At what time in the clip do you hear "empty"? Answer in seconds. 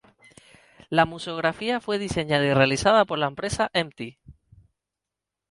3.71-4.17